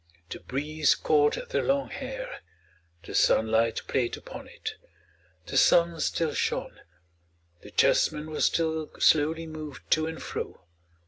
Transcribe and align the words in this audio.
The 0.31 0.39
breeze 0.39 0.95
caught 0.95 1.49
their 1.49 1.61
long 1.61 1.89
hair, 1.91 2.39
the 3.03 3.13
sunlight 3.13 3.83
played 3.87 4.17
upon 4.17 4.47
it.... 4.47 4.73
The 5.45 5.57
sun 5.57 5.99
still 5.99 6.33
shone.... 6.33 6.79
The 7.61 7.69
chessmen 7.69 8.31
were 8.31 8.41
still 8.41 8.89
slowly 8.97 9.45
moved 9.45 9.91
to 9.91 10.07
and 10.07 10.19
fro.... 10.19 10.63